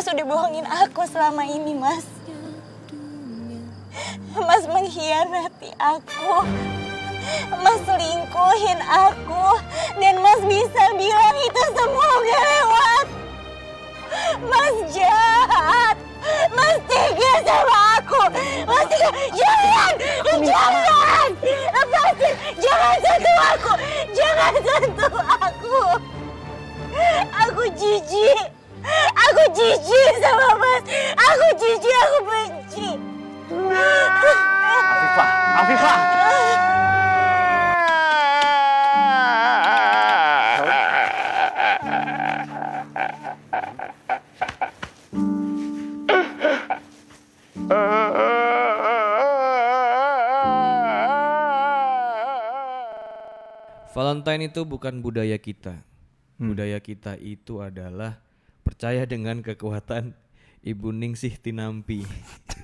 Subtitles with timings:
[0.00, 2.08] Mas udah bohongin aku selama ini, Mas.
[4.32, 6.40] Mas mengkhianati aku.
[7.60, 9.60] Mas selingkuhin aku.
[10.00, 13.06] Dan Mas bisa bilang itu semua udah lewat.
[14.48, 15.96] Mas jahat.
[16.48, 18.24] Mas tega sama aku.
[18.64, 19.10] Mas tega.
[19.36, 19.92] Jangan.
[20.48, 21.28] Jangan.
[21.76, 22.34] Lepasin.
[22.56, 23.72] Jangan sentuh aku.
[24.16, 25.80] Jangan sentuh aku.
[27.36, 28.59] Aku jijik.
[29.30, 30.82] Aku jijik sama Mas.
[31.16, 31.94] Aku jijik.
[31.94, 32.88] Aku benci.
[34.90, 35.30] Afifah,
[35.64, 35.98] Afifah.
[53.90, 55.82] Valentine itu bukan budaya kita.
[56.40, 58.22] Budaya kita itu adalah
[58.80, 60.16] percaya dengan kekuatan
[60.64, 62.00] Ibu Ningsih Tinampi.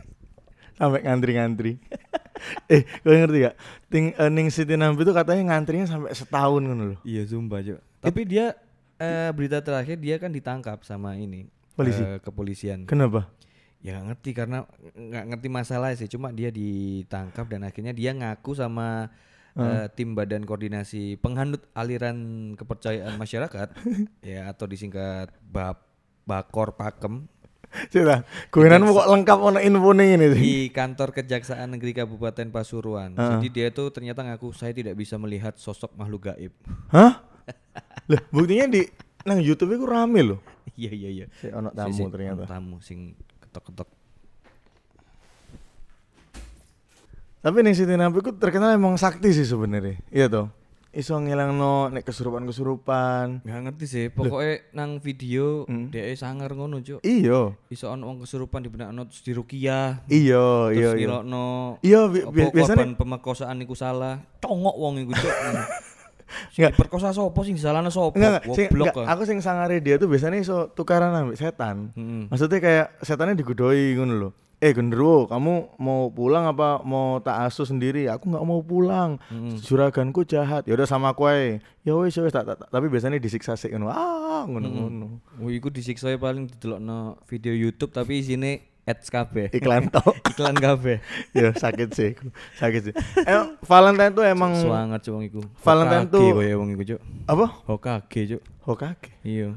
[0.80, 1.76] Sampai ngantri-ngantri.
[2.72, 3.56] eh, kau ngerti gak?
[3.92, 6.96] Ting uh, Ning Siti Nampi itu katanya ngantrinya sampai setahun kan loh.
[7.04, 7.80] Iya, sumpah, Cuk.
[8.00, 8.56] Tapi dia
[8.96, 12.00] eh, berita terakhir dia kan ditangkap sama ini Polisi?
[12.00, 12.88] eh, kepolisian.
[12.88, 13.28] Kenapa?
[13.84, 14.64] Ya nggak ngerti karena
[14.96, 16.08] nggak ngerti masalah sih.
[16.08, 19.12] Cuma dia ditangkap dan akhirnya dia ngaku sama
[19.52, 23.68] eh, tim Badan Koordinasi Penghanut Aliran Kepercayaan Masyarakat
[24.32, 25.86] ya atau disingkat BAP
[26.26, 27.30] Bakor Pakem
[27.86, 30.40] Cita, kuinanmu kok lengkap ono info nih ini sih.
[30.40, 33.12] di kantor Kejaksaan Negeri Kabupaten Pasuruan.
[33.12, 36.56] Jadi dia tuh ternyata ngaku saya tidak bisa melihat sosok makhluk gaib.
[36.88, 37.20] Hah?
[38.10, 38.80] Lah, buktinya di
[39.22, 40.40] nang YouTube itu rame loh.
[40.72, 41.26] Iya iya iya.
[41.36, 42.40] Si ono Si- tamu si- ternyata.
[42.40, 42.98] ono Tamu sing
[43.44, 43.88] ketok-ketok.
[47.38, 50.00] Tapi Ning Siti Nampi itu terkenal emang sakti sih sebenarnya.
[50.08, 50.46] Iya toh.
[50.96, 53.44] Iso ngilangno nek kesurupan-kesurupan.
[53.44, 54.04] Nggak ngerti sih.
[54.08, 55.92] Pokoknya nang video Hmm.
[55.92, 57.04] dia sangar ngono, Cuk.
[57.04, 57.52] Iya.
[57.68, 60.00] Iso ono wong kesurupan di benak terus dirukiah.
[60.08, 61.04] Iya, iya, terus iya.
[61.04, 61.46] ngilokno
[61.84, 64.24] Iya, bi- bi- biasanya korban pemerkosaan iku salah.
[64.40, 65.34] Congok wong iku, Cuk.
[66.56, 66.72] Enggak.
[66.74, 68.16] Perkosa sopo sing disalahno sopo?
[68.16, 68.96] Enggak, enggak, sing, Goblok.
[68.96, 71.92] enggak, aku sing sangare dia tuh biasanya iso tukaran ambek setan.
[71.94, 72.32] Mm-mm.
[72.32, 74.32] Maksudnya kayak setannya digudoi ngono loh.
[74.56, 78.08] Eh genderuwo, kamu mau pulang apa mau tak asuh sendiri?
[78.08, 79.20] Aku nggak mau pulang.
[79.58, 80.64] Juraganku jahat.
[80.64, 81.60] Ya udah sama aku ae.
[81.82, 83.88] Ya wis ya wis tak, tak- tak- tapi biasanya disiksa sik ngono.
[83.88, 85.20] Ah, ngono-ngono.
[85.36, 89.52] Oh, iku disiksa ya paling didelokno video YouTube tapi isine ads kabeh.
[89.52, 90.24] Iklan tok.
[90.24, 91.04] Iklan kabeh.
[91.36, 92.16] ya sakit sih.
[92.56, 92.94] Sakit sih.
[93.22, 95.40] Emang Valentine tuh emang Semangat cuk wong iku.
[95.60, 97.00] Valentine Hokage tuh- koyo wong iku, Cuk.
[97.28, 97.46] apa?
[97.68, 98.42] Hokage, Cuk.
[98.64, 99.10] Hokage.
[99.20, 99.52] Iya.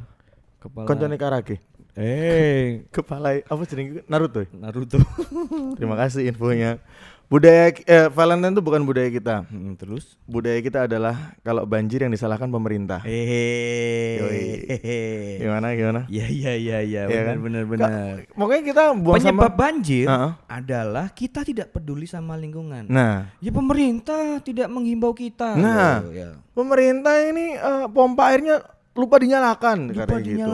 [0.60, 0.84] Kepala.
[0.84, 1.64] Koncone karage.
[2.00, 4.40] Eh, Kepala apa jenenge Naruto.
[4.40, 4.48] ya?
[4.54, 4.98] Naruto.
[5.78, 6.80] Terima kasih infonya.
[7.30, 9.46] Budaya eh, Valentine itu bukan budaya kita.
[9.46, 10.18] Mm, terus?
[10.26, 13.06] Budaya kita adalah kalau banjir yang disalahkan pemerintah.
[13.06, 14.24] Hehehe.
[15.44, 16.02] Gimana gimana?
[16.08, 17.38] Iya iya iya iya Iya kan?
[17.38, 18.14] benar benar benar.
[18.24, 19.54] Ka- Pokoknya kita buang Penyebab sampah.
[19.54, 20.32] banjir Heeh.
[20.48, 22.88] adalah kita tidak peduli sama lingkungan.
[22.88, 25.54] Nah, Ya pemerintah tidak menghimbau kita.
[25.54, 26.02] Nah.
[26.02, 26.30] Loh, ya.
[26.50, 30.50] pemerintah ini eh, pompa airnya lupa dinyalakan Lupa katanya gitu.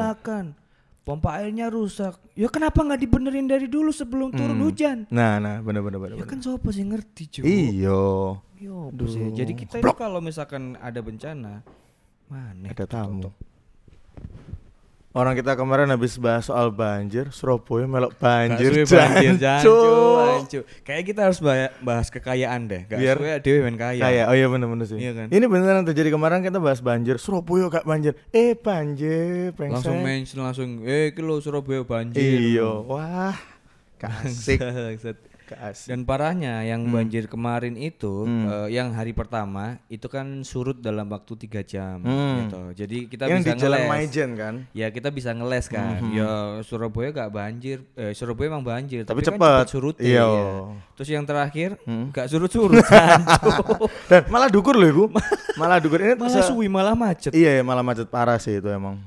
[1.05, 2.17] Pompa airnya rusak.
[2.33, 5.05] Ya kenapa nggak dibenerin dari dulu sebelum turun hujan?
[5.13, 6.17] Nah, nah, benar benar benar.
[6.17, 7.45] Ya kan siapa sih ngerti cuy?
[7.45, 8.41] Iyo.
[8.57, 9.21] Yo, apa sih?
[9.37, 11.61] Jadi kita itu kalau misalkan ada bencana,
[12.25, 12.65] mana?
[12.73, 13.29] Ada tamu.
[15.15, 19.75] Orang kita kemarin habis bahas soal banjir, Surabaya melok banjir, Gak suwe banjir jancu,
[20.19, 20.59] jancu.
[20.83, 22.83] Kayak kita harus ba- bahas kekayaan deh.
[22.83, 24.03] Gak Biar- Biar dewe kaya.
[24.03, 24.99] Kayak, oh iya bener-bener sih.
[24.99, 25.27] Iya kan?
[25.31, 28.19] Ini beneran terjadi kemarin kita bahas banjir, Surabaya gak banjir.
[28.29, 29.87] Eh banjir, brengsek.
[29.87, 32.19] langsung mention langsung, eh kilo Surabaya banjir.
[32.19, 33.39] Iya, wah,
[33.95, 34.59] kasik,
[35.85, 38.45] Dan parahnya yang banjir kemarin itu, Hmm.
[38.65, 42.35] eh, yang hari pertama itu kan surut dalam waktu tiga jam, Hmm.
[42.41, 42.61] gitu.
[42.75, 43.91] Jadi kita Yang bisa di Jalan ngeles.
[43.91, 44.53] Maijen kan?
[44.71, 46.01] Ya kita bisa ngeles kan.
[46.01, 46.11] Mhm.
[46.11, 46.29] Ya
[46.61, 47.77] Surabaya gak banjir.
[47.93, 49.53] Eh Surabaya emang banjir, Tapi tapi, kan cepet.
[49.61, 50.25] cepet surut Iya.
[50.93, 52.09] Terus yang terakhir Hmm.
[52.09, 52.81] gak surut-surut.
[54.09, 55.03] Dan malah dukur loh ibu,
[55.59, 57.31] malah dukur ini malah suwi malah macet.
[57.31, 58.97] Iya, malah macet parah sih itu emang.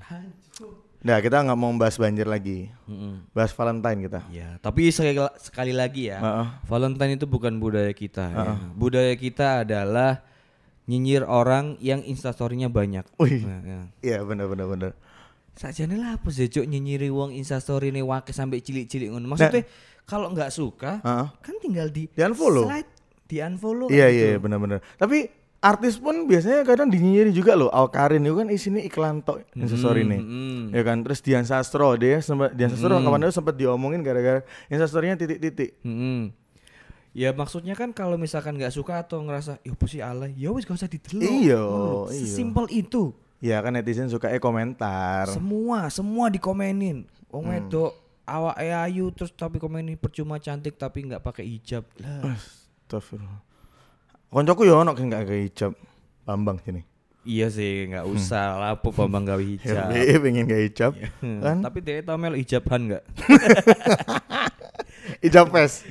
[0.98, 3.30] Nah kita nggak mau bahas banjir lagi, Mm-mm.
[3.30, 4.20] bahas Valentine kita.
[4.34, 6.46] Ya, tapi sekali, sekali lagi ya, Heeh.
[6.66, 8.26] Valentine itu bukan budaya kita.
[8.34, 8.54] ya.
[8.74, 10.26] Budaya kita adalah
[10.90, 13.06] nyinyir orang yang instastorynya banyak.
[13.22, 13.46] Wih.
[13.46, 13.80] Nah, ya.
[14.02, 14.90] Iya benar benar benar.
[15.54, 19.30] Sajane lah apa sih cuk nyinyiri wong instastory ini wake sampai cilik-cilik ngono.
[19.30, 19.66] Maksudnya
[20.02, 21.26] kalau nggak suka Heeh.
[21.38, 22.66] kan tinggal di Di-unfollow.
[22.66, 22.90] slide,
[23.26, 23.86] di unfollow.
[23.86, 24.78] Iya iya benar benar.
[24.98, 27.70] Tapi artis pun biasanya kadang dinyinyiri juga loh.
[27.70, 30.20] Alkarin itu kan isinya iklan tok instastory nih.
[30.22, 30.62] mm.
[30.70, 35.18] Ya kan, terus Dian Sastro dia sempat Dian Sastro kapan itu sempat diomongin gara-gara instastorynya
[35.18, 35.78] titik-titik.
[35.82, 36.30] Mm-mm.
[37.16, 40.78] Ya maksudnya kan kalau misalkan nggak suka atau ngerasa ya sih alay, ya wis gak
[40.78, 41.26] usah didelok.
[41.26, 42.02] Iya, Ngono lho.
[42.14, 42.22] iya.
[42.22, 43.10] Sesimpel itu.
[43.42, 45.26] Ya kan netizen suka eh komentar.
[45.26, 47.10] Semua, semua dikomenin.
[47.32, 47.96] Wong wedok
[48.28, 51.82] awak ayu terus tapi komen ini percuma cantik tapi nggak pakai hijab.
[51.98, 53.47] Lah, Astagfirullah.
[54.28, 55.72] Koncoku ya ono sing gak gawe hijab.
[56.24, 56.84] Bambang sini.
[57.28, 59.88] iya sih nggak usah lah apa Bambang gawe hijab.
[59.92, 60.92] RB pengen gawe hijab.
[61.20, 61.56] Hmm, Kan?
[61.64, 63.04] Tapi dia tahu mel hijaban nggak?
[65.24, 65.82] Hijab pes.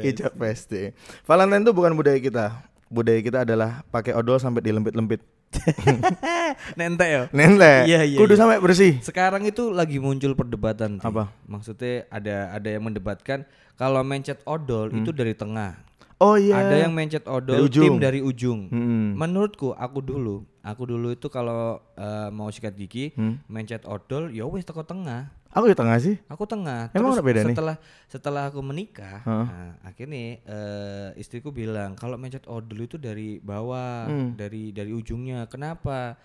[0.00, 0.64] Hijab pes.
[0.70, 0.94] Deh.
[1.26, 2.64] Valentine itu bukan budaya kita.
[2.88, 5.20] Budaya kita adalah pakai odol sampai dilempit-lempit.
[6.78, 7.22] Nentek ya.
[7.30, 7.82] Nentek.
[7.86, 8.40] Iya, iya, Kudu iya.
[8.40, 8.92] sampai bersih.
[9.02, 11.02] Sekarang itu lagi muncul perdebatan.
[11.02, 11.30] Apa?
[11.46, 13.42] Maksudnya ada ada yang mendebatkan
[13.74, 15.76] kalau mencet odol itu dari tengah.
[16.16, 16.54] Oh iya.
[16.56, 17.84] Ada yang mencet odol Dari ujung.
[17.84, 18.60] tim dari ujung.
[18.68, 19.14] Hmm.
[19.14, 23.42] Menurutku aku dulu, aku dulu itu kalau eh, mau sikat gigi, Hmm.
[23.46, 25.30] mencet odol ya wes teko tengah.
[25.50, 26.18] Aku di tengah sih.
[26.26, 26.90] Aku tengah.
[26.90, 27.54] Emang Terus beda nih?
[27.54, 27.76] setelah
[28.06, 29.44] setelah aku menikah, Hah?
[29.44, 34.34] nah, akhirnya eh, istriku bilang kalau mencet odol itu dari bawah, Hmm.
[34.34, 35.46] dari dari ujungnya.
[35.46, 36.18] Kenapa?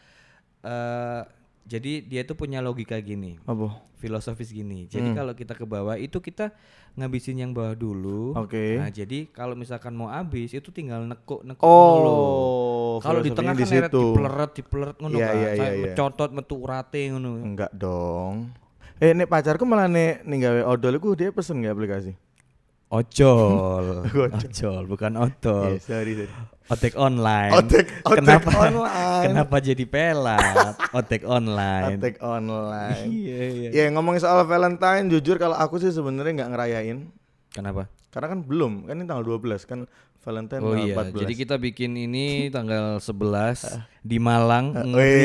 [0.59, 1.21] Eh,
[1.69, 3.77] jadi dia tuh punya logika gini, Apa?
[4.01, 4.87] filosofis gini.
[4.87, 4.89] Hmm.
[4.89, 6.49] Jadi kalau kita ke bawah itu kita
[6.97, 8.33] ngabisin yang bawah dulu.
[8.33, 8.81] Oke.
[8.81, 12.09] Nah, jadi kalau misalkan mau habis itu tinggal nekuk nekuk dulu.
[12.09, 12.97] Oh.
[13.05, 15.35] Kalau di tengah kan neret dipeleret dipeleret ngono Iya, kan.
[15.37, 15.83] iya, Saya iya, iya.
[15.93, 17.31] mecotot metu urate ngono.
[17.37, 18.49] Enggak dong.
[18.99, 22.11] Eh, nek pacarku malah nek ning gawe odol iku dia pesen nggak aplikasi?
[22.97, 23.85] Ojol.
[24.09, 24.83] Ojol.
[24.89, 25.77] Bukan odol.
[25.77, 26.33] Iya, sorry, sorry.
[26.69, 27.53] Otek online.
[27.53, 29.25] Otek- otek kenapa, online.
[29.25, 30.73] Kenapa jadi pelat?
[30.93, 31.97] Otek online.
[31.97, 33.05] Attack online.
[33.09, 33.69] Iya, iya.
[33.73, 36.97] Ya ngomongin soal Valentine, jujur kalau aku sih sebenarnya nggak ngerayain.
[37.49, 37.89] Kenapa?
[38.09, 39.79] Karena kan belum, kan ini tanggal 12 kan
[40.19, 41.13] Valentine Oh iya, 14.
[41.25, 44.73] jadi kita bikin ini tanggal 11 di Malang.
[44.73, 45.17] Eh, Ngeri,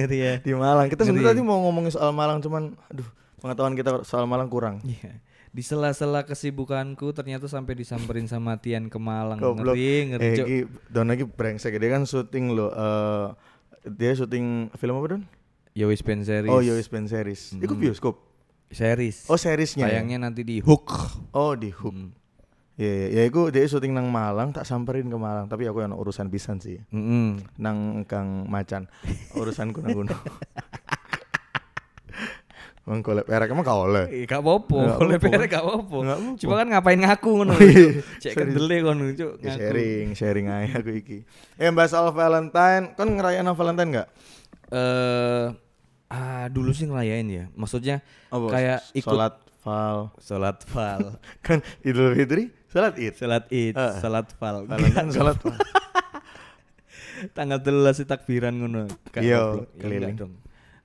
[0.00, 0.34] ngeri ya.
[0.40, 0.86] di Malang.
[0.88, 3.08] Kita sebenarnya tadi mau ngomongin soal Malang cuman aduh,
[3.40, 4.80] pengetahuan kita soal Malang kurang.
[4.84, 5.20] Iya.
[5.50, 9.38] Di sela-sela kesibukanku ternyata sampai disamperin sama Tian ke Malang.
[9.38, 9.74] Goblok.
[9.74, 10.24] Ngeri, ngeri.
[10.24, 11.74] Eh, iki Don lagi brengsek.
[11.74, 13.26] Dia kan syuting loh eh
[13.90, 15.22] dia syuting film apa Don?
[15.74, 16.50] Yowis Pen series.
[16.50, 17.54] Oh, Yowis Band series.
[17.56, 17.82] Iku Hmm.
[17.82, 18.14] bioskop.
[18.70, 19.26] Series.
[19.26, 19.86] Oh, seriesnya.
[19.86, 19.98] ya?
[19.98, 20.86] Tayangnya nanti di Hook.
[21.30, 21.94] Oh, di Hook.
[21.94, 22.10] Hmm.
[22.74, 25.92] Iya, iya, ya iku dia syuting nang Malang, tak samperin ke Malang, tapi aku yang
[25.92, 26.80] urusan pisan sih.
[26.88, 27.36] Mm-mm.
[27.54, 28.88] Nang Kang Macan.
[29.36, 30.16] Urusanku nang gunung.
[32.80, 34.08] Mang golek perek emang kau oleh.
[34.08, 35.20] Eh, gak apa-apa, apa-apa.
[35.20, 35.98] perek gak apa-apa.
[36.34, 37.52] Cuma kan ngapain ngaku ngono.
[37.52, 38.00] Oh, iya.
[38.18, 39.32] Cek kendele ngono, Cuk.
[39.38, 41.18] Ya, sharing, sharing aja aku iki.
[41.54, 44.08] Eh bahas soal Valentine, kan ngerayain Valentine enggak?
[44.70, 45.44] Eh
[46.08, 47.44] ah dulu sih ngerayain ya.
[47.52, 49.98] Maksudnya kayak ikut salat Val.
[50.18, 51.20] salat fal.
[51.44, 53.12] Kan Idul Fitri, salat Id.
[53.14, 53.94] Salat Id, Eh.
[54.00, 54.64] salat fal.
[54.64, 55.54] Valentine salat Val.
[57.36, 58.88] Tanggal 13 takbiran ngono.
[59.12, 59.60] Gak Iya.
[59.60, 60.16] Ya, keliling.
[60.16, 60.32] dong.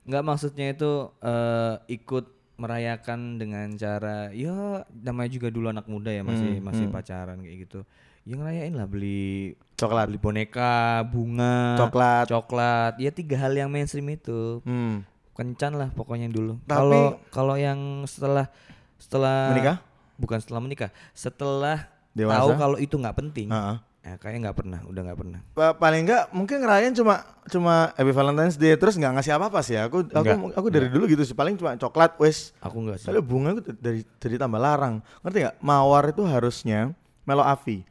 [0.06, 2.24] Enggak maksudnya itu eh ikut
[2.56, 6.94] merayakan dengan cara ya namanya juga dulu anak muda ya masih Hmm, masih hmm.
[6.94, 7.80] pacaran kayak gitu.
[8.26, 10.08] Ya ngerayain lah beli Coklat.
[10.08, 12.24] beli boneka, bunga, Coklat.
[12.26, 12.92] coklat.
[12.98, 14.64] Ya tiga hal yang mainstream itu.
[14.64, 15.04] Hmm.
[15.36, 16.56] Kencan lah pokoknya dulu.
[16.64, 18.48] Kalau kalau yang setelah
[18.96, 19.78] setelah Menikah?
[20.16, 22.40] Bukan setelah menikah, setelah Dewasa?
[22.40, 23.52] tahu kalau itu nggak penting.
[23.52, 23.76] Heeh.
[24.06, 25.38] Ya, kayaknya nggak pernah, udah nggak pernah.
[25.50, 29.74] Pa- paling enggak mungkin ngerayain cuma cuma Happy Valentine's Day terus nggak ngasih apa-apa sih.
[29.74, 31.34] Aku aku Enggak, aku dari dulu gitu sih.
[31.34, 32.54] Paling cuma coklat wes.
[32.62, 33.10] Aku nggak sih.
[33.10, 35.02] Kalau bunga itu dari dari tambah larang.
[35.26, 35.56] Ngerti nggak?
[35.58, 36.94] Mawar itu harusnya
[37.26, 37.82] Melo Avi.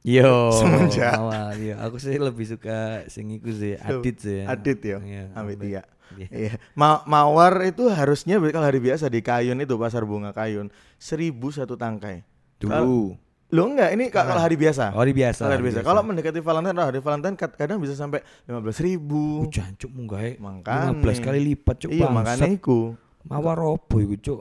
[0.00, 1.14] Yo, Semenjak.
[1.14, 1.76] awal, iya.
[1.84, 4.42] Aku sih lebih suka sing iku sih, Adit sih.
[4.42, 4.98] Adit ya.
[4.98, 5.68] Iya, Amit Adit.
[5.68, 5.82] iya.
[6.12, 6.56] Iya.
[6.72, 11.76] Ma- mawar itu harusnya kalau hari biasa di Kayun itu pasar bunga Kayun seribu satu
[11.76, 12.24] tangkai.
[12.56, 13.14] Dulu.
[13.52, 14.96] Lo enggak ini ka- kalau hari biasa.
[14.96, 15.44] Oh, hari biasa.
[15.44, 15.78] Kalau hari biasa.
[15.84, 19.44] Kalau mendekati Valentine, oh, hari Valentine kad- kadang bisa sampai lima belas ribu.
[19.44, 20.96] Oh, jancuk munggah Makanya.
[20.96, 21.90] 15 kali lipat cuk.
[21.92, 22.96] Iya makanya iku.
[23.22, 24.40] Mawar opo iku cuk?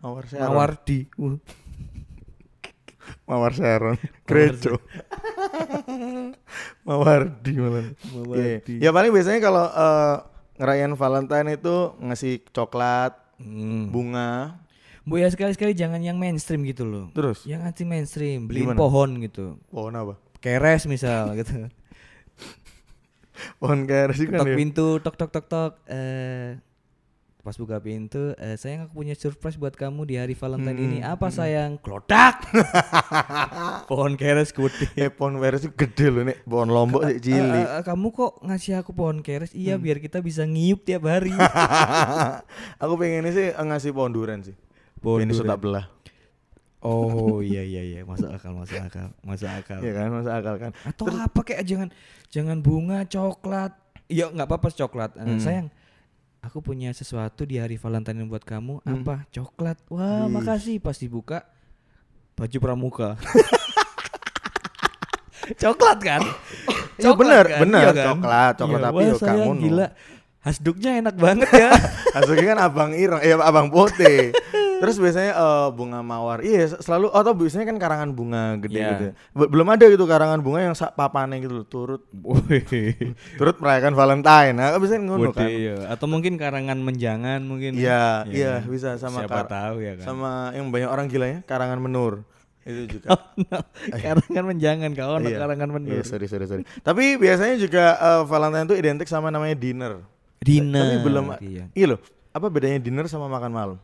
[0.00, 0.48] Mawar Sharon.
[0.48, 0.98] Mawar di.
[1.14, 1.36] Uh.
[3.24, 3.96] Mawar Sharon.
[4.24, 4.80] Kreco.
[6.86, 7.84] Mawar di malah.
[8.08, 8.80] Mawardi.
[8.80, 8.88] Iya.
[8.88, 10.16] Ya paling biasanya kalau eh,
[10.56, 13.92] ngerayain Valentine itu ngasih coklat, Hmm.
[13.94, 14.58] bunga,
[15.08, 17.08] Bu ya sekali-sekali jangan yang mainstream gitu loh.
[17.10, 18.78] terus Yang anti mainstream, beliin Gimana?
[18.78, 19.56] pohon gitu.
[19.68, 20.14] pohon apa?
[20.38, 21.72] Keres misal gitu.
[23.56, 24.52] Pohon keres kan ya.
[24.52, 25.72] pintu, tok tok tok tok.
[25.86, 26.58] Eh
[27.38, 30.98] pas buka pintu, eh, sayang aku punya surprise buat kamu di hari Valentine Hmm, ini.
[31.00, 31.80] Apa sayang?
[31.80, 32.44] Klodak.
[33.88, 34.84] pohon keres gede.
[34.98, 36.36] Eh pohon keres itu gede loh nih.
[36.44, 37.64] Pohon lombok sih Eh, cilik.
[37.70, 39.50] eh, kamu kok ngasih aku pohon keres?
[39.50, 39.82] Iya, Hmm.
[39.82, 41.32] biar kita bisa ngiyup tiap hari.
[42.76, 44.52] Aku pengennya sih eh, ngasih pohon durian sih.
[45.00, 45.34] Durian.
[45.34, 45.86] sudah belah.
[46.78, 49.78] oh iya iya iya, masuk akal, masuk akal, masuk akal.
[49.78, 50.70] Iya kan, masa akal kan.
[50.82, 51.88] Atau apa kayak jangan
[52.28, 53.72] jangan bunga, coklat.
[54.06, 55.10] Iya nggak apa-apa coklat.
[55.16, 55.38] Eh, Hmm.
[55.38, 55.66] Sayang,
[56.40, 58.80] aku punya sesuatu di hari Valentine buat kamu.
[58.80, 59.02] Hmm.
[59.02, 59.26] Apa?
[59.28, 59.76] Coklat.
[59.90, 60.32] Wah, Wih.
[60.32, 60.78] makasih.
[60.78, 61.42] Pas dibuka
[62.34, 63.08] baju pramuka.
[65.60, 66.22] coklat kan?
[66.98, 67.58] Iya bener, kan?
[67.62, 67.78] bener.
[67.78, 68.06] Iya kan?
[68.10, 69.86] Coklat, coklat Iya, tapi wah, kamu gila.
[70.38, 71.70] Hasduknya enak banget ya.
[72.18, 74.34] Aslinya kan abang ireng, eh abang putih.
[74.78, 76.38] Terus biasanya eh, bunga mawar.
[76.40, 78.88] Iya, selalu atau biasanya kan karangan bunga gede Iya.
[78.88, 79.04] gitu.
[79.04, 79.12] ya.
[79.34, 82.02] Be- belum ada gitu karangan bunga yang papane gitu loh, turut
[83.34, 84.54] turut merayakan Valentine.
[84.54, 85.48] Nah, biasanya ngono kan.
[85.48, 85.76] iya.
[85.88, 87.74] Atau mungkin karangan menjangan mungkin.
[87.74, 88.70] Iya, Ya iya kan?
[88.70, 90.04] bisa sama Siapa tahu ya kan.
[90.04, 92.22] sama yang banyak orang gila ya, karangan menur.
[92.62, 93.16] Itu juga.
[94.04, 95.38] karangan menjangan kau ono Iya.
[95.40, 96.02] karangan Iya, menur.
[96.04, 96.64] sorry, sorry, sorry.
[96.78, 99.92] Tapi biasanya juga eh, Valentine itu identik sama namanya dinner.
[100.38, 100.84] Dinner.
[100.84, 101.64] Tapi belum Iya.
[101.72, 102.00] Iya loh.
[102.30, 103.78] Apa bedanya dinner sama makan malam?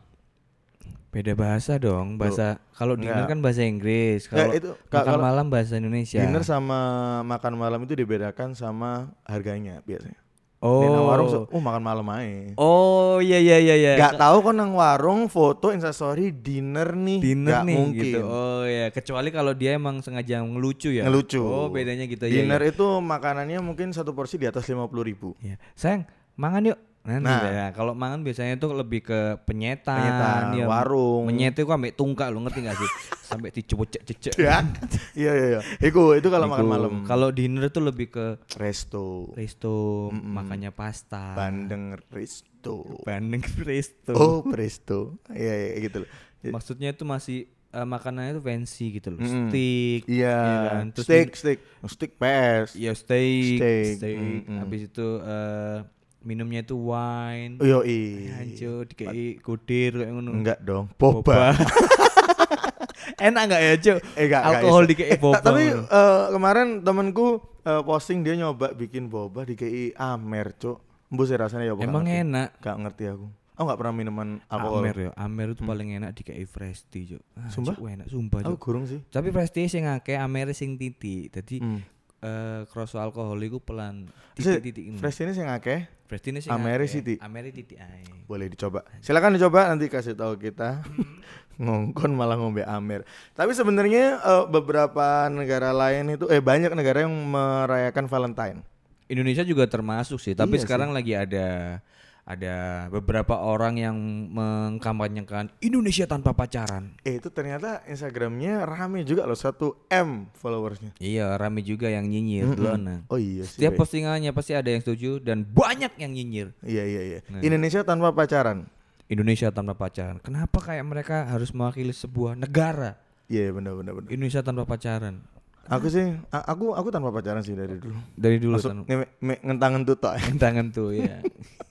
[1.15, 5.45] Beda bahasa dong, bahasa kalau dinner kan bahasa Inggris, kalau itu ka- makan kalau malam
[5.47, 6.19] bahasa Indonesia.
[6.19, 6.79] Dinner sama
[7.23, 10.19] makan malam itu dibedakan sama harganya biasanya.
[10.59, 10.81] oh.
[10.81, 12.51] Di nang warung so- oh makan malam aja.
[12.57, 13.91] Oh, iya iya iya iya.
[13.95, 17.23] Gak tahu kok nang warung foto instastory dinner nih.
[17.23, 18.03] dinner Gak nih mungkin.
[18.11, 18.19] gitu.
[18.21, 21.07] Oh ya, kecuali kalau dia emang sengaja ngelucu ya.
[21.07, 21.39] Ngelucu.
[21.39, 22.43] Oh, bedanya gitu ya.
[22.43, 25.31] Dinner itu makanannya mungkin satu porsi di atas 50.000 ribu.
[25.39, 25.55] Ya.
[25.75, 26.03] Sayang,
[26.35, 26.79] mangan yuk.
[27.05, 27.37] Nah, Nah.
[27.45, 27.69] nah.
[27.69, 30.65] kalau mangan biasanya tuh lebih ke penyetan, Penyetan, ya.
[30.65, 31.29] warung.
[31.29, 32.89] Menyet itu ambek tungkak lo ngerti gak sih?
[33.29, 34.33] Sampai dicecek-cecek.
[34.35, 34.65] Ya.
[35.13, 35.59] Iya iya iya.
[35.79, 36.91] Iku itu kalau makan malam.
[37.03, 39.29] Kalau dinner tuh lebih ke Resto.
[39.31, 39.75] resto,
[40.09, 41.33] makannya pasta.
[41.33, 42.85] Bandeng resto.
[43.01, 44.13] Bandeng resto.
[44.13, 45.21] Oh, presto.
[45.29, 46.09] Iya iya gitu loh.
[46.43, 47.39] Maksudnya itu masih
[47.71, 49.21] eh, makanannya itu fancy gitu loh.
[49.21, 49.49] Mm-mm.
[49.49, 50.01] Steak.
[50.05, 50.37] Iya.
[50.41, 50.85] ya kan?
[50.91, 52.69] Terus steak, steak, steak PS.
[52.73, 54.17] Ya steak, Steak, steak.
[54.17, 54.57] mm-mm.
[54.59, 55.77] Habis itu eh,
[56.25, 57.61] minumnya itu wine.
[57.61, 58.27] Yo i.
[58.33, 60.33] Anjo dikei kudir kayak ngono.
[60.33, 61.53] Enggak dong, boba.
[63.17, 63.97] Enak enggak ya, Cuk?
[64.15, 64.89] Eh, enggak, Alkohol iso.
[64.91, 65.37] dikei Eh, boba.
[65.37, 67.27] ta- tapi eh, kemarin temenku
[67.61, 70.81] eh, posting dia nyoba bikin boba di KI Amer, Cuk.
[71.07, 72.21] Mbus ya rasanya ya Emang ngerti.
[72.23, 72.49] enak.
[72.59, 73.27] Gak ngerti aku.
[73.55, 74.83] Aku gak pernah minuman alkohol.
[74.83, 77.21] Amer ya, Amer itu paling enak dikei fresh tea, Cuk.
[77.35, 77.73] Ah, Sumpah?
[77.73, 78.59] Cuk, enak sumpah, Aku Cuk.
[78.59, 78.99] gurung sih.
[79.05, 81.31] Tapi fresh tea sing akeh, Amer sing titik.
[81.31, 81.79] Dadi Hmm.
[82.17, 84.97] eh kroso alkohol iku pelan titik-titik ini.
[84.97, 87.01] Fresh ini sing akeh, Sing Amere akeh.
[87.01, 87.17] titik.
[87.17, 88.05] Amere titik ae.
[88.29, 88.85] boleh dicoba.
[89.01, 90.85] Silakan dicoba nanti kasih tahu kita.
[91.61, 93.07] Ngongkon malah ngombe Amer.
[93.33, 98.59] Tapi sebenarnya eh, beberapa negara lain itu eh banyak negara yang merayakan Valentine.
[99.05, 101.79] Indonesia juga termasuk sih, tapi Iya sekarang lagi ada
[102.25, 103.93] ada beberapa orang yang
[104.33, 106.97] mengkampanyekan Indonesia tanpa pacaran.
[107.05, 110.97] Eh itu ternyata Instagramnya rame juga loh satu m followersnya.
[110.97, 112.99] Iya, rame juga yang nyinyir duluan, nah.
[113.13, 113.61] Oh iya sih.
[113.61, 113.79] Setiap Bay.
[113.85, 116.49] postingannya pasti ada yang setuju dan banyak yang nyinyir.
[116.65, 117.19] Iya iya iya.
[117.29, 117.45] Nah.
[117.45, 118.65] Indonesia tanpa pacaran.
[119.05, 120.17] Indonesia tanpa pacaran.
[120.17, 122.97] Kenapa kayak mereka harus mewakili sebuah negara?
[123.29, 124.09] Iya benar benar benar.
[124.09, 125.21] Indonesia tanpa pacaran.
[125.65, 127.97] Aku sih aku aku tanpa pacaran sih dari dulu.
[128.17, 130.01] Dari dulu Masuk tanpa ngentang ngentut
[130.41, 131.21] tangan tuh ya.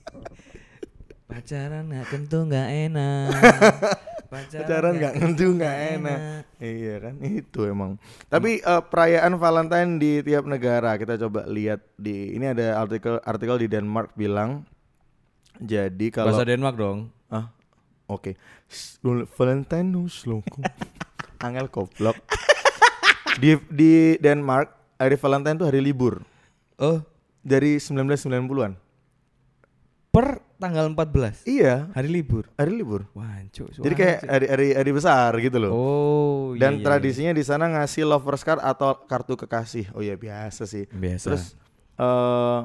[1.35, 3.29] pacaran nggak tentu nggak enak.
[4.25, 6.19] Pacaran nggak ngentu nggak enak.
[6.57, 7.95] Iya kan itu emang.
[8.25, 13.55] Tapi eh, perayaan Valentine di tiap negara kita coba lihat di ini ada artikel artikel
[13.55, 14.63] di Denmark bilang
[15.55, 16.99] jadi kalau Bahasa Denmark dong.
[17.27, 17.47] ah
[18.07, 18.99] oke S-
[19.35, 20.63] Valentine nu slungku.
[21.45, 22.15] Angel goblok.
[23.35, 26.23] di di Denmark hari Valentine itu hari libur
[26.75, 26.99] Oh,
[27.39, 28.73] dari 1990-an.
[30.09, 32.47] per tanggal 14 Iya, hari libur.
[32.55, 33.05] hari libur.
[33.11, 35.71] Wah, cuk, Jadi kayak hari hari hari besar gitu loh.
[35.71, 39.91] Oh, iya, Dan iya, tradisinya di sana ngasih lovers card atau kartu kekasih.
[39.91, 40.87] Oh ya biasa sih.
[40.87, 40.95] iya.
[40.95, 41.25] biasa.
[41.27, 41.43] Terus
[41.95, 42.59] eh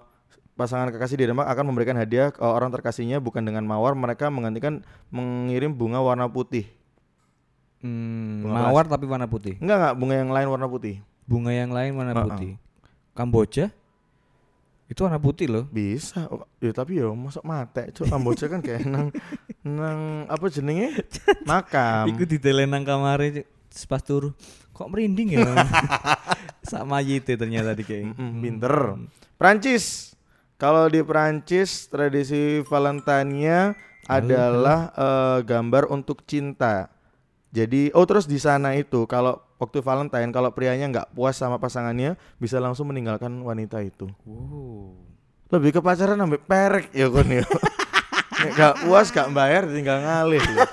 [0.55, 4.85] pasangan kekasih di Denmark akan memberikan hadiah ke orang terkasihnya bukan dengan mawar, mereka menggantikan
[5.09, 6.69] mengirim bunga warna putih.
[7.81, 9.57] Hmm, bunga mawar tapi warna putih.
[9.57, 11.01] Enggak enggak, bunga yang lain warna putih.
[11.25, 12.27] Bunga yang lain warna Uh-uh.
[12.29, 12.53] putih.
[13.17, 13.73] Kamboja
[14.91, 15.65] itu warna putih loh.
[15.71, 16.27] Bisa.
[16.27, 18.11] Oh, ya tapi ya masuk mate, Cuk.
[18.11, 19.15] Kamboja kan kayak nang
[19.63, 21.07] nang apa jenenge?
[21.49, 22.11] Makam.
[22.11, 23.47] Iku di nang kamare
[23.87, 24.35] pas turu
[24.75, 25.47] kok merinding ya.
[26.71, 28.19] Sama Yite ternyata di kayak.
[28.19, 28.75] Mm-mm, pinter.
[29.39, 30.11] Prancis.
[30.61, 33.73] Kalau di Prancis tradisi Valentine-nya
[34.11, 36.91] adalah eh, gambar untuk cinta.
[37.55, 42.17] Jadi oh terus di sana itu kalau waktu Valentine kalau prianya nggak puas sama pasangannya
[42.41, 44.09] bisa langsung meninggalkan wanita itu.
[44.25, 44.97] Wow.
[45.53, 47.45] Lebih ke pacaran sampai perek ya kon ya.
[48.41, 50.41] Gak puas gak bayar tinggal ngalih.
[50.41, 50.65] loh.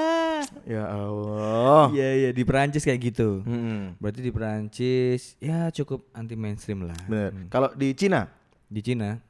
[0.72, 1.92] ya Allah.
[1.92, 3.44] Iya iya di Perancis kayak gitu.
[3.44, 4.00] Mm-mm.
[4.00, 6.96] Berarti di Perancis ya cukup anti mainstream lah.
[7.04, 7.52] Bener.
[7.52, 8.32] Kalau di Cina
[8.66, 9.20] Di Cina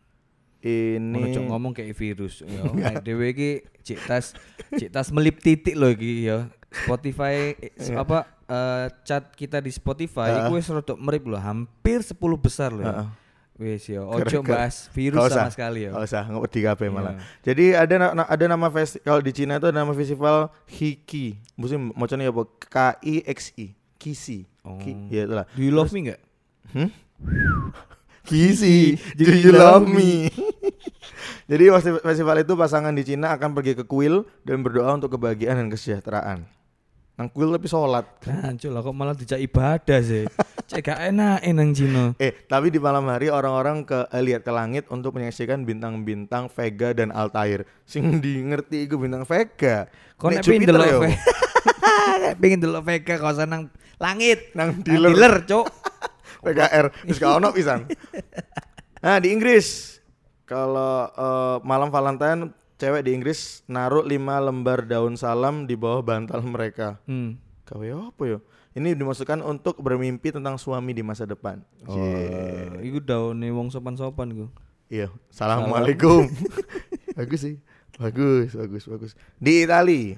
[0.63, 2.63] ini ngomong kayak virus ya.
[2.87, 3.51] Nek Dhewe iki
[3.83, 4.35] cik tas
[4.75, 6.47] cik tas melip titik loh iki ya.
[6.71, 10.41] Spotify eh, apa eh, chat kita di Spotify Heeh.
[10.45, 12.85] iku wis rodok merip loh, hampir 10 besar loh.
[12.85, 13.09] Heeh.
[13.57, 15.91] Wis ya, ojo bahas virus Nggak sama usah, sekali ya.
[15.91, 17.13] nggak usah nggak di kabeh malah.
[17.13, 17.25] Iya.
[17.41, 20.37] Jadi ada na- ada nama festival di Cina itu ada nama festival
[20.69, 21.41] Hiki.
[21.57, 22.43] Mesti macamnya apa?
[22.61, 23.73] K I X I.
[23.97, 24.45] Kisi.
[24.61, 24.77] Oh.
[24.77, 25.49] Ki, ya itulah.
[25.57, 26.21] Do you love me enggak?
[26.69, 26.93] Hmm?
[28.29, 30.29] Kisi, do you love me?
[31.51, 35.57] Jadi festi- festival itu pasangan di Cina akan pergi ke kuil dan berdoa untuk kebahagiaan
[35.57, 36.43] dan kesejahteraan.
[37.17, 38.05] Nang kuil tapi sholat.
[38.29, 40.29] Hancur lah kok malah dijak ibadah sih.
[40.69, 42.13] Cek gak enak nang Cina.
[42.21, 46.93] Eh, tapi di malam hari orang-orang ke eh, lihat ke langit untuk menyaksikan bintang-bintang Vega
[46.93, 47.65] dan Altair.
[47.89, 49.89] Sing di ngerti iku bintang Vega.
[50.21, 50.99] Kok Nek pengen delok yo.
[51.09, 51.21] Ve-
[52.27, 53.63] Nek pengen delok Vega kawasan nang
[53.97, 54.53] langit.
[54.53, 55.11] Nang Nang dealer.
[55.17, 55.67] dealer, Cuk.
[56.47, 57.91] PKR wis gak ono pisan.
[59.03, 59.99] Nah, di Inggris
[60.45, 66.41] kalau eh, malam Valentine cewek di Inggris naruh 5 lembar daun salam di bawah bantal
[66.45, 67.01] mereka.
[67.09, 67.41] Hmm.
[67.67, 68.39] Gawe apa yo?
[68.77, 71.65] Ini dimaksudkan untuk bermimpi tentang suami di masa depan.
[71.89, 74.47] Oh, iku daune wong sopan-sopan ku.
[74.93, 76.29] Iya, assalamualaikum.
[77.19, 77.57] bagus sih,
[77.97, 79.13] bagus, bagus, bagus.
[79.41, 80.15] Di Itali,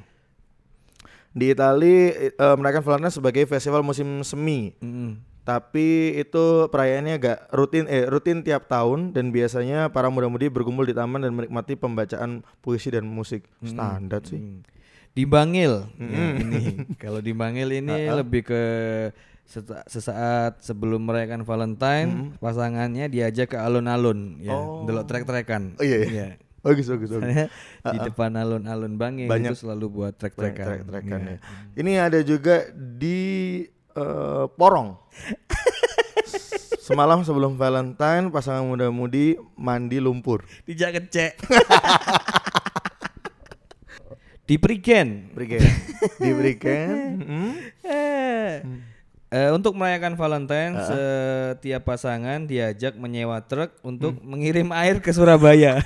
[1.31, 4.75] di Itali eh, merayakan Valentine sebagai festival musim semi.
[4.83, 5.28] Mm-mm.
[5.49, 10.93] Tapi itu perayaannya agak rutin eh rutin tiap tahun dan biasanya para muda-mudi berkumpul di
[10.93, 13.49] taman dan menikmati pembacaan puisi dan musik.
[13.65, 14.37] Standar sih.
[14.37, 14.61] Hmm.
[15.17, 15.89] Di Bangil.
[15.97, 16.85] Ya, ini.
[17.03, 18.63] Kalau di Bangil ini lebih ke
[19.89, 24.85] sesaat sebelum merayakan Valentine, pasangannya diajak ke alun-alun ya, Oh.
[24.85, 25.81] delok trek-trekan.
[25.81, 26.09] Oh iya, iya.
[26.13, 26.29] Iya.
[26.69, 27.49] Bagus, bagus, bagus.
[27.87, 30.67] Di depan alun-alun Bangil Banyak itu selalu buat trek-trekan.
[30.85, 31.33] Trek-trekan Iya.
[31.33, 31.39] ya.
[31.81, 33.63] Ini ada juga di
[33.99, 34.95] eh, Porong.
[36.89, 40.49] Semalam sebelum Valentine, pasangan muda-mudi mandi lumpur.
[40.65, 41.37] Dijak kecek.
[44.49, 45.29] di Prigen.
[45.37, 45.61] Berikan,
[46.25, 46.89] diberikan.
[47.21, 47.53] hmm.
[47.85, 48.65] Eh.
[49.29, 55.85] Eh, untuk merayakan Valentine, setiap pasangan diajak menyewa truk untuk mengirim air ke Surabaya.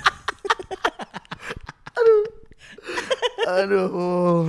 [3.43, 4.47] Aduh.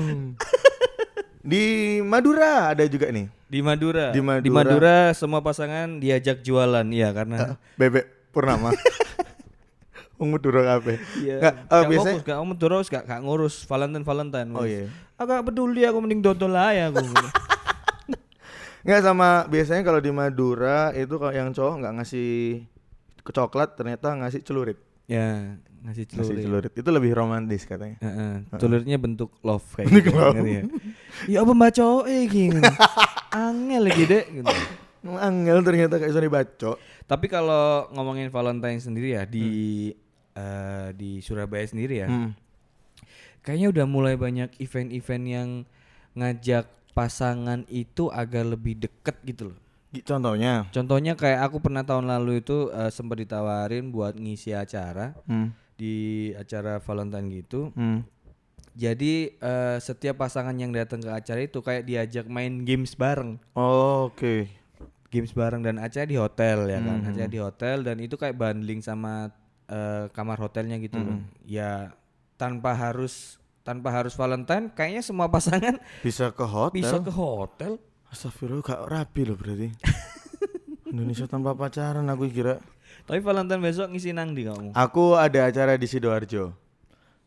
[1.43, 3.27] Di Madura ada juga nih.
[3.55, 4.11] Di Madura.
[4.11, 4.43] Di Madura.
[4.43, 8.75] Di Madura semua pasangan diajak jualan, iya karena Bebek Purnama.
[10.19, 10.99] Madura kabeh.
[11.23, 11.37] Iya.
[11.39, 14.51] Nggak, eh, Gak biasanya fokus, gak terus gak, gak ngurus Valentine Valentine.
[14.57, 14.91] Oh, iya.
[15.15, 16.99] Agak peduli aku mending dodol aja aku.
[18.85, 22.61] Nggak sama biasanya kalau di Madura itu kalau yang cowok nggak ngasih
[23.25, 24.77] ke coklat ternyata ngasih celurit.
[25.09, 25.57] ya,
[25.89, 26.45] ngasih Ngasih celurit.
[26.45, 26.73] celurit.
[26.77, 27.97] Itu lebih romantis katanya.
[28.05, 30.13] Heeh, celuritnya bentuk love kayak gitu.
[30.13, 30.63] ngeri ya.
[31.33, 32.61] Ya apa mbak cowok eh gini.
[33.35, 34.55] Angel lagi dek gitu.
[35.05, 36.79] Angel ternyata kayak Sony Baco.
[37.05, 39.91] Tapi kalau ngomongin Valentine sendiri ya di
[40.33, 42.09] eh, di Surabaya sendiri ya.
[42.09, 42.33] Hmm.
[43.45, 45.49] Kayaknya udah mulai banyak event-event yang
[46.15, 46.65] ngajak
[46.97, 49.59] pasangan itu agar lebih deket gitu loh.
[50.01, 50.67] Contohnya.
[50.73, 55.53] Contohnya kayak aku pernah tahun lalu itu eh, sempat ditawarin buat ngisi acara Hmm.
[55.75, 57.75] di acara Valentine gitu.
[57.75, 58.07] Hmm.
[58.75, 63.39] Jadi eh, setiap pasangan yang datang ke acara itu kayak diajak main games bareng.
[63.55, 64.51] Oh, Oke.
[65.15, 66.99] Games bareng dan acara di hotel ya kan.
[67.07, 67.11] Hmm.
[67.15, 69.31] Acara di hotel dan itu kayak bundling sama
[69.71, 71.23] eh, kamar hotelnya gitu loh.
[71.23, 71.31] Hmm.
[71.47, 71.95] Ya
[72.35, 76.75] tanpa harus tanpa harus Valentine kayaknya semua pasangan Bisa ke hotel.
[76.75, 77.79] bisa ke hotel.
[78.11, 79.71] Astagfirullah gak rapi loh berarti.
[80.93, 82.59] Indonesia tanpa pacaran aku kira.
[83.07, 84.75] Tapi Valentine besok ngisi nang di kamu.
[84.75, 86.64] Aku ada acara di Sidoarjo.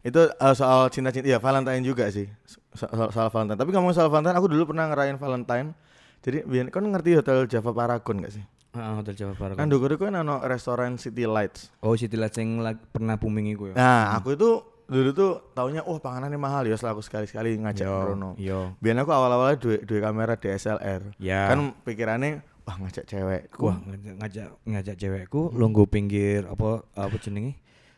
[0.02, 2.28] Itu eh, soal cinta-cinta ya Valentine juga sih.
[2.44, 3.58] So- Soal, soal Valentine.
[3.58, 5.74] Tapi ngomong soal Valentine, aku dulu pernah ngerayain Valentine.
[6.20, 8.44] Jadi biar kan ngerti hotel Java Paragon gak sih?
[8.72, 9.58] Ah, hotel Jawa Barat.
[9.58, 11.74] Kan dulu kan ono restoran City Lights.
[11.82, 13.74] Oh, City Lights yang lag- pernah booming iku ya.
[13.74, 14.50] Nah, aku itu
[14.86, 18.30] dulu tuh taunya wah panganannya mahal ya setelah aku sekali-sekali ngajak Yo, Rono.
[18.38, 18.78] yo.
[18.78, 21.18] Biar aku awal-awalnya duwe duwe kamera DSLR.
[21.18, 21.50] Ya.
[21.50, 23.50] Kan pikirannya wah ngajak cewek.
[23.58, 27.58] Wah, ngajak ngajak, ngajak cewekku longgo pinggir apa apa jenenge?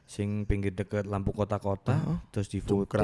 [0.10, 2.02] Sing pinggir deket lampu kota-kota
[2.34, 2.58] terus di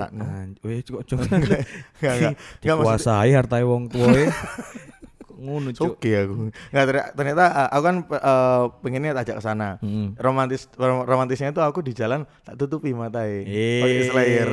[0.10, 0.26] no.
[0.66, 1.62] Weh kok Enggak, enggak.
[2.02, 2.34] Enggak,
[2.66, 3.86] dikuasai harta wong.
[3.94, 6.00] Kok Ngono cuk.
[6.00, 6.50] Oke aku.
[6.72, 9.78] Nggak ternyata, aku kan uh, pengennya tajak ke sana.
[9.84, 10.16] Mm.
[10.16, 13.44] Romantis rom- romantisnya itu aku di jalan tak tutupi matai.
[13.44, 14.50] Pakai Eh, slayer.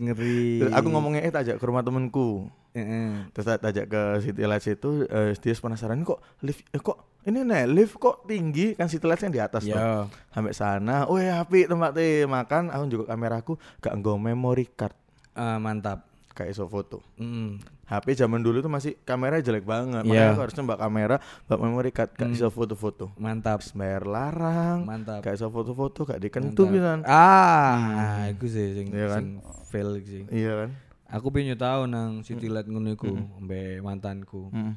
[0.00, 0.42] ngeri.
[0.58, 2.48] Terus aku ngomongnya eh tajak ke rumah temenku.
[2.74, 3.30] Heeh.
[3.30, 7.40] Terus tak tajak ke City Lights itu eh, dia penasaran kok lift eh, kok ini
[7.40, 9.72] nih lift kok tinggi kan City Lights yang di atas tuh.
[9.72, 10.10] Ya.
[10.28, 14.92] Sampai sana, oh ya api tempat teh makan, aku juga kameraku gak nggo memory card
[15.32, 16.02] Ah, mantap.
[16.30, 16.98] kayak iso foto.
[17.14, 17.62] Mm.
[17.86, 20.02] HP zaman dulu tuh masih kamera jelek banget.
[20.02, 20.10] Iya.
[20.10, 23.14] Makanya aku harusnya mbak kamera, mbak memory card gak iso foto-foto.
[23.14, 23.62] Mantap.
[23.62, 25.22] Terus bayar larang, Mantap.
[25.22, 27.06] gak iso foto-foto, gak dikentu pisan.
[27.06, 29.20] Ah, iku sih sing, Iya kan?
[29.22, 29.28] sing
[29.70, 30.26] fail sih.
[30.26, 30.70] Iya kan?
[31.12, 34.48] Aku pengen tahu nang City Light ngono iku mbek mantanku.
[34.50, 34.74] Mm.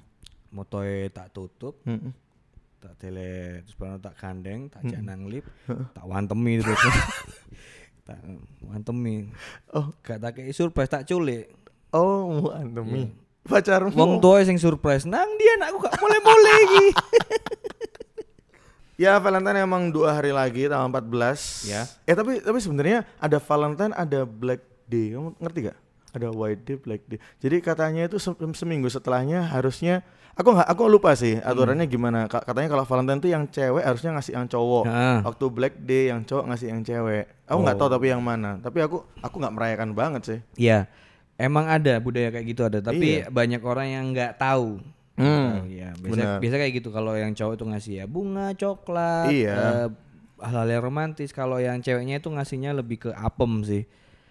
[0.47, 1.83] Motoe tak tutup,
[2.79, 5.51] tak tele terus baru tak gandeng, tak jak nang lift,
[5.91, 6.79] tak wantemi terus.
[8.07, 8.23] tak
[8.63, 9.27] wantemi.
[9.75, 11.51] Oh, Gak tak kei surprise tak culik.
[11.91, 13.11] oh, mu antemi.
[13.43, 13.95] Pacarmu.
[13.95, 16.85] Wong tuae sing surprise nang dia anakku gak boleh-boleh iki.
[18.97, 21.85] Ya Valentine emang dua hari lagi tanggal 14 Ya.
[22.03, 25.77] Eh tapi tapi sebenarnya ada Valentine ada Black Day Kamu ngerti gak?
[26.17, 30.01] Ada White Day Black Day Jadi katanya itu se- seminggu setelahnya harusnya
[30.34, 34.13] Aku nggak aku lupa sih aturannya gimana Ka- Katanya kalau Valentine tuh yang cewek harusnya
[34.13, 35.17] ngasih yang cowok Heeh.
[35.23, 38.77] Waktu Black Day yang cowok ngasih yang cewek Aku nggak tahu tapi yang mana Tapi
[38.80, 40.86] aku aku nggak merayakan banget sih Iya.
[41.36, 44.82] Emang ada budaya kayak gitu ada, tapi banyak orang yang nggak tahu.
[45.13, 45.21] Iya.
[45.21, 45.89] Hmm, ya,
[46.34, 49.53] biasa kayak gitu kalau yang cowok itu ngasih ya bunga, coklat, Iya.
[49.53, 49.88] eh,
[50.39, 51.30] hal-hal yang romantis.
[51.30, 53.86] Kalau yang ceweknya itu ngasihnya lebih ke apem sih.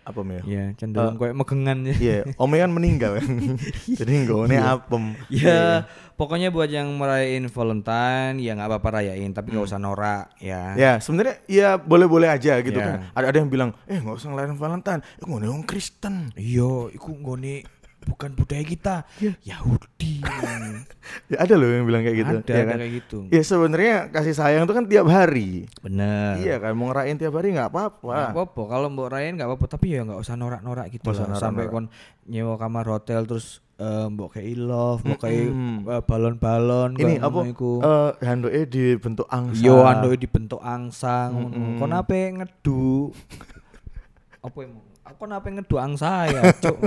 [0.07, 0.43] Apa ya?
[0.47, 1.95] Ya, cenderung kayak megengan ya.
[1.99, 3.27] Iya, omnya kan meninggal kan.
[3.99, 5.19] Jadi nggone apem.
[5.35, 10.79] Ya, pokoknya buat yang merayain Valentine ya nggak apa-apa rayain, tapi nggak usah norak ya.
[10.79, 13.11] Ya, sebenarnya ya boleh-boleh aja gitu kan.
[13.19, 15.03] Ada ada yang bilang, "Eh, nggak usah ngelarin Valentine.
[15.19, 17.67] Eh, ngone wong Kristen." Iya, iku nggone
[18.07, 18.97] bukan budaya kita.
[19.43, 20.23] Yahudi.
[21.31, 22.35] Ya ada loh yang bilang kayak gitu.
[22.37, 22.79] Ada, ya ada kan?
[22.79, 23.19] kayak gitu.
[23.31, 25.71] Ya sebenarnya kasih sayang itu kan tiap hari.
[25.79, 26.35] Bener.
[26.39, 28.31] Iya kan, mau ngerayain tiap hari nggak Nggak apa-apa.
[28.35, 31.39] apa-apa kalau mbok rayain nggak apa-apa tapi ya nggak usah norak-norak gitu usah lah.
[31.39, 31.87] sampai kon
[32.27, 37.41] nyewa kamar hotel terus eh, mbok kayak love mbok kayak eh, balon-balon Ini apa?
[37.47, 37.79] iku.
[37.79, 39.63] Eh, handoke dibentuk angsa.
[39.63, 41.79] yo ando dibentuk angsang ngono.
[41.79, 43.15] kon ape ngedu
[44.47, 46.79] apa emang aku ape ngedu angsa ya cuk.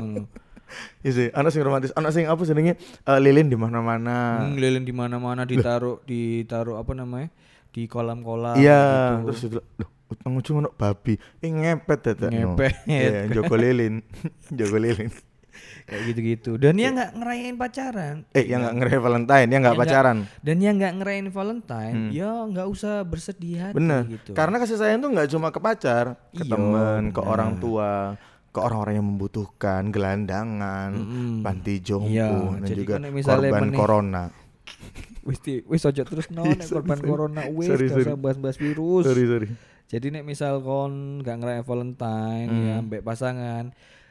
[1.04, 4.44] Iya sih, anak sing romantis, anak sing apa jenenge eh, lilin di mana-mana.
[4.44, 7.30] Hmm, lilin di mana-mana ditaruh ditaruh apa namanya
[7.70, 8.82] di kolam-kolam Iya,
[9.16, 9.26] gitu.
[9.26, 12.30] terus dibilang, "Loh, utang ujung ono babi." Eh ngepet dadak.
[12.30, 12.74] Ngepet.
[12.84, 14.02] Iya, Joko lilin.
[14.58, 15.10] Joko lilin.
[15.82, 19.84] kayak gitu-gitu dan dia nggak ngerayain pacaran Eh, yang nggak ngerayain Valentine, yang nggak Yang
[19.84, 20.18] pacaran.
[20.40, 24.06] dan yang nggak ngerayain Valentine ya nggak usah bersedih hati Bener.
[24.08, 28.16] gitu Karena kasih sayang tuh nggak cuma ke pacar, ke Iya, teman, ke orang tua,
[28.50, 31.34] ke orang-orang yang membutuhkan, gelandangan, Mm-mm.
[31.42, 34.24] panti jompo, Iya, dan jadi juga kan misalnya korban meneh- corona.
[35.22, 37.08] wis di- wis aja terus no nek korban sorry.
[37.08, 39.48] corona wis Sorry, gak bahas-bahas virus Sorry sorry.
[39.86, 42.64] jadi nek misal kon gak ngerayain Valentine Hmm.
[42.64, 43.70] ya mbek pasangan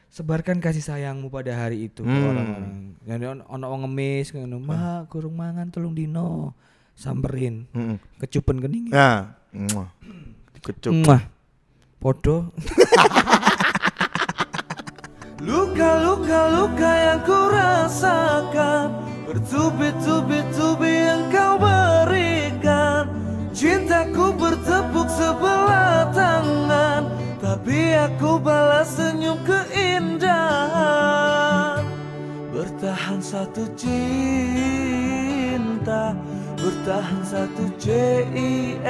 [0.09, 2.29] sebarkan kasih sayangmu pada hari itu ke Hmm.
[2.29, 6.55] orang-orang jadi on- ono wong ngemis ngono mah kurung mangan telung dino
[6.93, 7.99] samperin Mm-mm.
[8.19, 9.91] kecupen kening Nah, muah.
[10.61, 10.93] kecup.
[10.93, 11.23] Mwah.
[11.97, 12.55] Podo
[15.79, 18.99] Luka-luka luka yang ku rasakan
[19.31, 23.07] Bertubi-tubi-tubi yang kau berikan.
[23.55, 30.27] Cintaku bertepuk sebelah tangan Tapi aku balas senyum keindahan.
[32.51, 34.19] Bertahan satu cinta
[36.59, 38.83] Bertahan satu C-I-N-T-A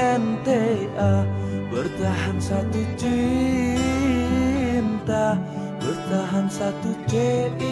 [1.69, 3.78] Bertahan satu cinta
[6.09, 7.69] Bertahan satu C-I-N-T-A